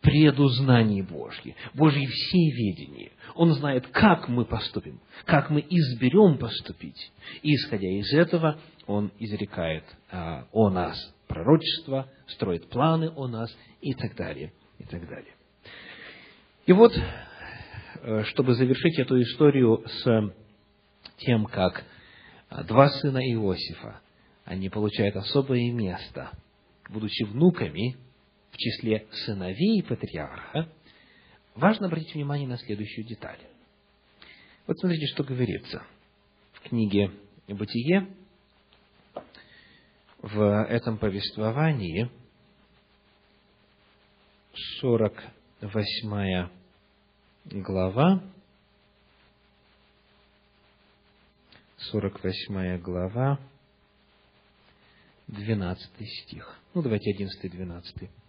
[0.03, 3.13] предузнание Божье, Божье всеведение.
[3.35, 7.11] Он знает, как мы поступим, как мы изберем поступить.
[7.41, 10.97] И, исходя из этого, Он изрекает а, о нас
[11.27, 13.49] пророчество, строит планы о нас
[13.81, 15.33] и так далее, и так далее.
[16.65, 16.93] И вот,
[18.01, 20.33] э, чтобы завершить эту историю с
[21.19, 21.85] тем, как
[22.49, 24.01] а, два сына Иосифа
[24.43, 26.31] они получают особое место,
[26.89, 27.95] будучи внуками
[28.53, 30.69] в числе сыновей патриарха,
[31.55, 33.39] важно обратить внимание на следующую деталь.
[34.67, 35.83] Вот смотрите, что говорится
[36.53, 37.11] в книге
[37.47, 38.07] «Бытие»,
[40.21, 42.09] в этом повествовании,
[44.79, 46.49] 48
[47.45, 48.23] глава,
[51.91, 53.39] 48 глава,
[55.27, 56.57] 12 стих.
[56.73, 57.95] Ну, давайте 11 12.
[58.03, 58.22] А,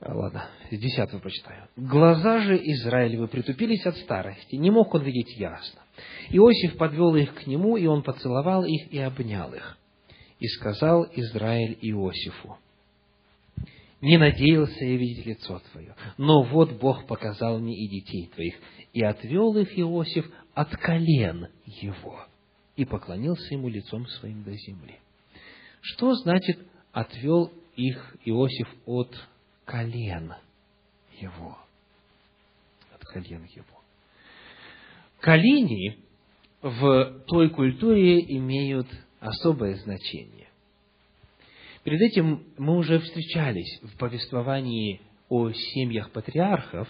[0.00, 1.68] ладно, с 10 прочитаю.
[1.76, 5.80] «Глаза же Израилевы притупились от старости, не мог он видеть ясно.
[6.30, 9.78] Иосиф подвел их к нему, и он поцеловал их и обнял их.
[10.38, 12.58] И сказал Израиль Иосифу,
[14.02, 18.54] «Не надеялся я видеть лицо твое, но вот Бог показал мне и детей твоих,
[18.92, 22.20] и отвел их Иосиф от колен его,
[22.76, 24.98] и поклонился ему лицом своим до земли».
[25.80, 26.58] Что значит
[26.92, 29.16] «отвел их Иосиф от
[29.66, 30.32] колен
[31.20, 31.58] его»?
[32.94, 33.82] От колен его.
[35.20, 35.98] Колени
[36.62, 38.86] в той культуре имеют
[39.20, 40.48] особое значение.
[41.84, 46.88] Перед этим мы уже встречались в повествовании о семьях патриархов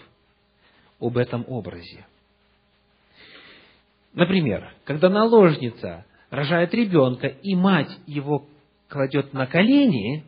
[0.99, 2.05] об этом образе.
[4.13, 8.47] Например, когда наложница рожает ребенка, и мать его
[8.87, 10.25] кладет на колени,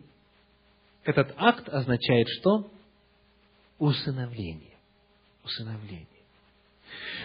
[1.09, 2.69] этот акт означает что?
[3.79, 4.77] Усыновление.
[5.43, 6.05] Усыновление.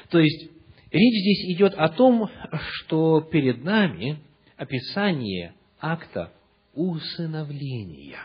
[0.08, 0.50] То есть,
[0.90, 2.30] речь здесь идет о том,
[2.60, 4.20] что перед нами
[4.56, 6.32] описание акта
[6.72, 8.20] усыновления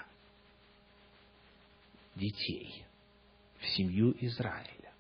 [2.16, 2.86] детей
[3.60, 4.94] в семью Израиля.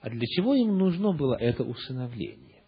[0.00, 2.62] А для чего им нужно было это усыновление?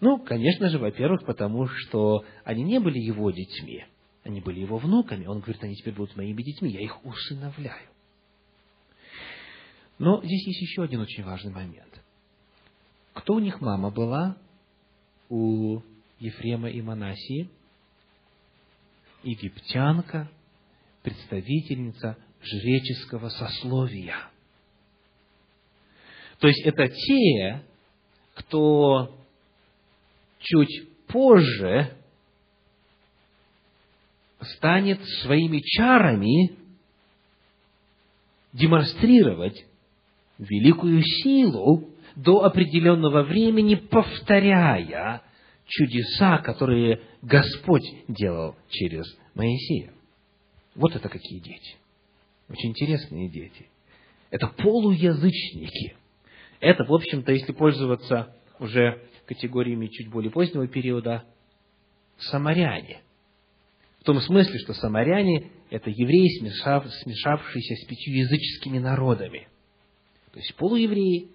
[0.00, 3.84] Ну, конечно же, во-первых, потому что они не были его детьми,
[4.28, 5.26] они были его внуками.
[5.26, 7.88] Он говорит, они теперь будут моими детьми, я их усыновляю.
[9.98, 12.00] Но здесь есть еще один очень важный момент.
[13.14, 14.36] Кто у них мама была?
[15.28, 15.80] У
[16.20, 17.50] Ефрема и Манасии?
[19.24, 20.30] египтянка,
[21.02, 24.30] представительница жреческого сословия.
[26.38, 27.64] То есть это те,
[28.34, 29.18] кто
[30.38, 31.97] чуть позже
[34.40, 36.56] станет своими чарами
[38.52, 39.64] демонстрировать
[40.38, 45.22] великую силу до определенного времени, повторяя
[45.66, 49.92] чудеса, которые Господь делал через Моисея.
[50.74, 51.76] Вот это какие дети.
[52.48, 53.68] Очень интересные дети.
[54.30, 55.96] Это полуязычники.
[56.60, 61.24] Это, в общем-то, если пользоваться уже категориями чуть более позднего периода,
[62.18, 63.02] самаряне.
[64.08, 69.48] Том смысле, что самаряне– это евреи, смешав, смешавшиеся с пятью языческими народами.
[70.32, 71.28] То есть полуевреи,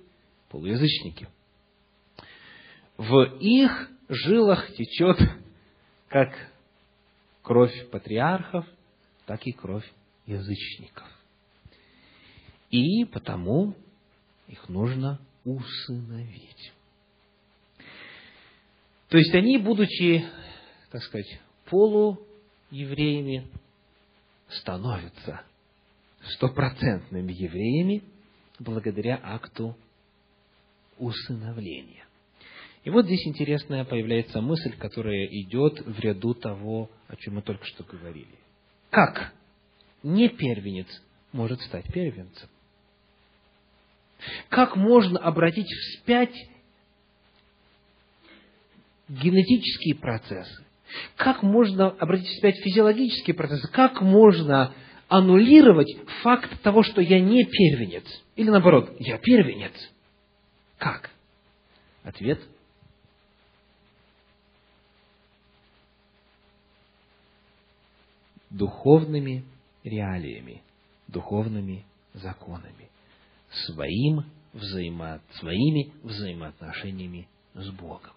[0.49, 1.28] полуязычники.
[2.97, 5.19] В их жилах течет
[6.07, 6.36] как
[7.43, 8.65] кровь патриархов,
[9.28, 9.88] так и кровь
[10.26, 11.07] язычников.
[12.71, 13.76] И потому
[14.47, 16.74] их нужно усыновить.
[19.09, 20.26] То есть они, будучи,
[20.89, 21.39] так сказать,
[22.74, 23.47] полуевреями,
[24.49, 25.43] становятся
[26.36, 28.03] стопроцентными евреями
[28.59, 29.78] благодаря акту
[30.97, 32.05] усыновления.
[32.84, 37.65] И вот здесь интересная появляется мысль, которая идет в ряду того, о чем мы только
[37.65, 38.36] что говорили.
[38.89, 39.34] Как
[40.01, 40.88] не первенец
[41.32, 42.49] может стать первенцем?
[44.49, 46.36] Как можно обратить вспять
[49.09, 50.63] генетические процессы?
[51.15, 53.67] Как можно обратить вспять физиологические процессы?
[53.71, 54.73] Как можно
[55.07, 58.05] аннулировать факт того, что я не первенец?
[58.35, 59.73] Или наоборот, я первенец?
[60.77, 61.11] Как?
[62.03, 62.39] Ответ
[68.49, 69.43] духовными
[69.83, 70.61] реалиями,
[71.07, 72.89] духовными законами,
[73.65, 78.13] своим взаимо, своими взаимоотношениями с Богом.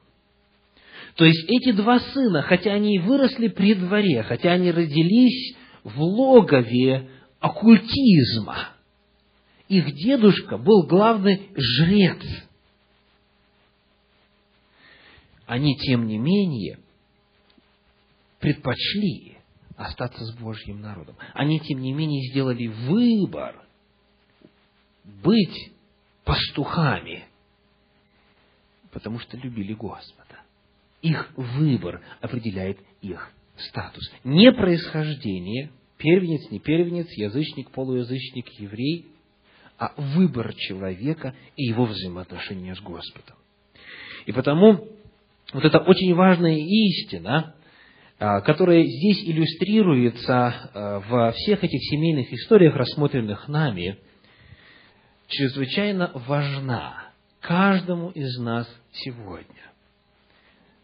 [1.16, 5.98] То есть эти два сына, хотя они и выросли при дворе, хотя они родились в
[5.98, 7.10] логове
[7.40, 8.68] оккультизма,
[9.68, 12.22] их дедушка был главный жрец.
[15.46, 16.80] Они, тем не менее,
[18.40, 19.38] предпочли
[19.76, 21.16] остаться с Божьим народом.
[21.32, 23.64] Они, тем не менее, сделали выбор
[25.04, 25.72] быть
[26.24, 27.24] пастухами,
[28.90, 30.25] потому что любили Господа.
[31.02, 34.10] Их выбор определяет их статус.
[34.24, 39.06] Не происхождение, первенец, не первенец, язычник, полуязычник, еврей,
[39.78, 43.36] а выбор человека и его взаимоотношения с Господом.
[44.24, 44.88] И потому
[45.52, 47.54] вот это очень важная истина,
[48.18, 53.98] а, которая здесь иллюстрируется а, во всех этих семейных историях, рассмотренных нами,
[55.28, 59.72] чрезвычайно важна каждому из нас сегодня.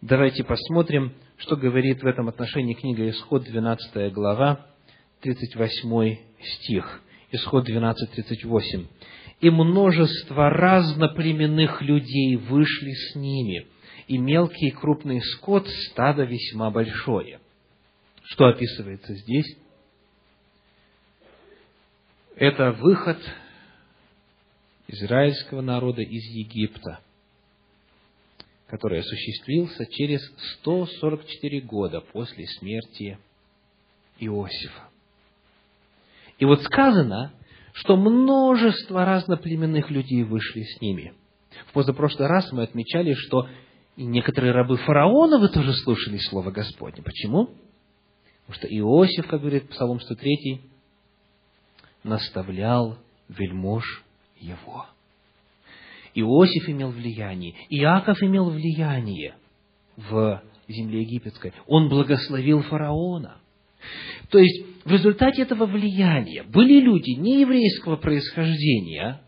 [0.03, 4.67] Давайте посмотрим, что говорит в этом отношении книга Исход, 12 глава,
[5.21, 7.03] 38 стих.
[7.31, 8.87] Исход 12, 38.
[9.43, 13.69] «И множество разноплеменных людей вышли с ними,
[14.09, 17.39] и мелкий и крупный скот, стадо весьма большое».
[18.25, 19.57] Что описывается здесь?
[22.35, 23.19] Это выход
[24.89, 26.99] израильского народа из Египта,
[28.73, 30.23] который осуществился через
[30.61, 33.18] 144 года после смерти
[34.18, 34.89] Иосифа.
[36.39, 37.35] И вот сказано,
[37.75, 41.12] что множество разноплеменных людей вышли с ними.
[41.66, 43.47] В позапрошлый раз мы отмечали, что
[43.97, 47.03] и некоторые рабы фараона вы тоже слушали Слово Господне.
[47.03, 47.51] Почему?
[48.47, 50.62] Потому что Иосиф, как говорит Псалом 103,
[52.05, 52.97] наставлял
[53.29, 54.03] вельмож
[54.39, 54.87] его.
[56.15, 59.35] Иосиф имел влияние, Иаков имел влияние
[59.97, 61.53] в земле египетской.
[61.67, 63.39] Он благословил фараона.
[64.31, 69.21] То есть, в результате этого влияния были люди нееврейского происхождения,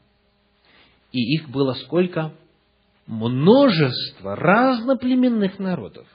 [1.12, 2.35] и их было сколько?
[3.07, 6.07] Множество разноплеменных народов,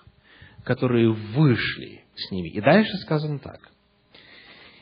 [0.63, 2.49] которые вышли с ними.
[2.49, 3.59] И дальше сказано так.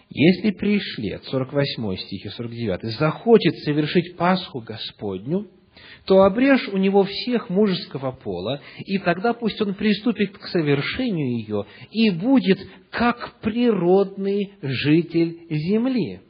[0.10, 5.48] Если пришлет, 48 стих и 49, захочет совершить Пасху Господню,
[6.06, 11.66] то обрежь у него всех мужеского пола, и тогда пусть он приступит к совершению ее
[11.92, 12.60] и будет
[12.92, 16.22] как природный житель земли.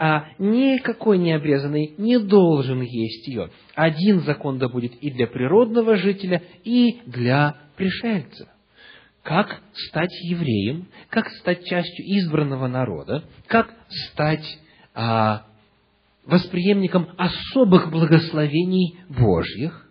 [0.00, 3.50] А никакой необрезанный не должен есть ее.
[3.74, 8.48] Один закон да будет и для природного жителя, и для пришельца
[9.28, 14.58] как стать евреем, как стать частью избранного народа, как стать
[14.94, 15.47] а,
[16.28, 19.90] восприемником особых благословений Божьих?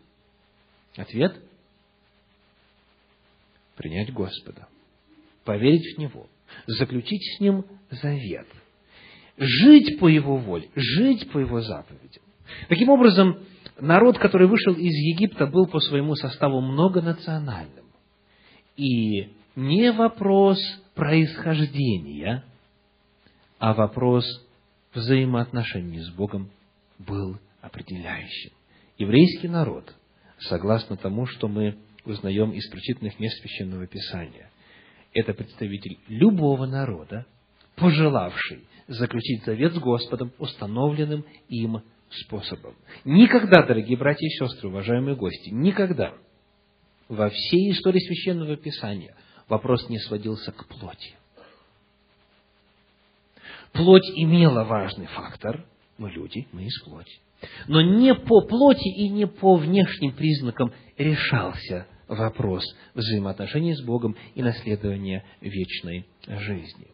[0.96, 1.36] Ответ–
[3.76, 4.68] принять Господа,
[5.44, 6.28] поверить в Него,
[6.66, 8.48] заключить с Ним завет,
[9.38, 12.24] жить по Его воле, жить по Его заповедям.
[12.70, 13.40] Таким образом,
[13.80, 17.86] народ, который вышел из Египта, был по своему составу многонациональным.
[18.76, 20.60] И не вопрос
[20.94, 22.44] происхождения,
[23.60, 24.24] а вопрос
[24.98, 26.52] взаимоотношений с Богом
[27.00, 28.52] был определяющим.
[28.98, 29.94] Еврейский народ,
[30.40, 34.50] согласно тому, что мы узнаем из прочитанных мест Священного Писания,
[35.14, 37.26] это представитель любого народа,
[37.76, 42.76] пожелавший заключить завет с Господом, установленным им способом.
[43.06, 46.14] Никогда, дорогие братья и сестры, уважаемые гости, никогда–
[47.08, 49.16] во всей истории Священного Писания
[49.48, 51.16] вопрос не сводился к плоти.
[53.78, 55.66] Плоть имела важный фактор.
[56.00, 57.20] Мы люди, мы из плоти.
[57.68, 62.64] Но не по плоти и не по внешним признакам решался вопрос
[62.96, 66.88] взаимоотношений с Богом и наследования вечной жизни.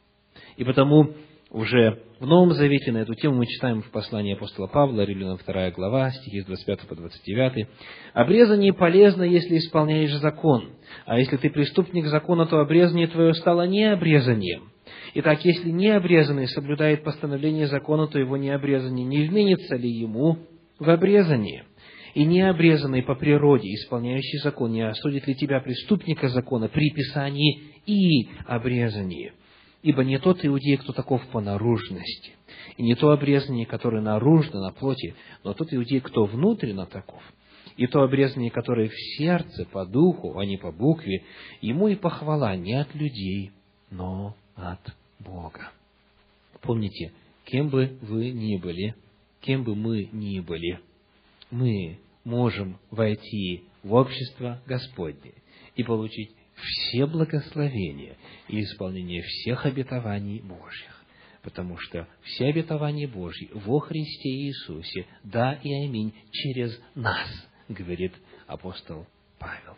[0.57, 1.13] И потому
[1.49, 5.71] уже в Новом Завете на эту тему мы читаем в послании апостола Павла, Римлянам 2
[5.71, 7.67] глава, стихи с 25 по 29.
[8.13, 10.71] «Обрезание полезно, если исполняешь закон,
[11.05, 14.72] а если ты преступник закона, то обрезание твое стало не обрезанием.
[15.16, 20.39] Итак, если не обрезанный соблюдает постановление закона, то его необрезание не изменится ли ему
[20.80, 21.66] в обрезание?»
[22.14, 28.30] и необрезанный по природе, исполняющий закон, не осудит ли тебя преступника закона при писании и
[28.45, 29.34] обрезании?
[29.82, 32.34] Ибо не тот иудей, кто таков по наружности,
[32.78, 37.22] и не то обрезание, которое наружно, на плоти, но тот иудей, кто внутренно таков,
[37.76, 41.24] и то обрезание, которое в сердце, по духу, а не по букве,
[41.61, 43.51] ему и похвала не от людей,
[43.89, 44.80] но от
[45.24, 45.71] Бога.
[46.61, 47.11] Помните,
[47.45, 48.95] кем бы вы ни были,
[49.41, 50.80] кем бы мы ни были,
[51.51, 55.34] мы можем войти в общество Господне
[55.76, 58.17] и получить все благословения
[58.47, 61.03] и исполнение всех обетований Божьих.
[61.41, 67.28] Потому что все обетования Божьи во Христе Иисусе, да и аминь, через нас,
[67.67, 68.13] говорит
[68.47, 69.05] апостол
[69.39, 69.76] Павел.